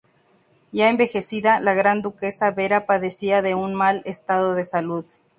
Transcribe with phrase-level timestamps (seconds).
[0.71, 5.05] Ya envejecida, la Gran Duquesa Vera padecía de un mal estado de salud.